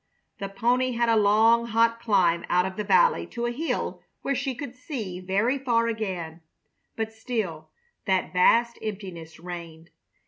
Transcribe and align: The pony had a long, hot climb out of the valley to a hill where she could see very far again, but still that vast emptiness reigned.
The 0.39 0.49
pony 0.49 0.93
had 0.93 1.09
a 1.09 1.15
long, 1.15 1.67
hot 1.67 1.99
climb 1.99 2.43
out 2.49 2.65
of 2.65 2.75
the 2.75 2.83
valley 2.83 3.27
to 3.27 3.45
a 3.45 3.51
hill 3.51 4.01
where 4.23 4.33
she 4.33 4.55
could 4.55 4.75
see 4.75 5.19
very 5.19 5.59
far 5.59 5.85
again, 5.87 6.41
but 6.95 7.13
still 7.13 7.69
that 8.05 8.33
vast 8.33 8.79
emptiness 8.81 9.39
reigned. 9.39 9.91